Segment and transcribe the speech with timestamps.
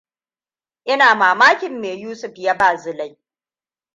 [0.85, 3.17] Ina mamakin me Yusuf ya ba Zulai.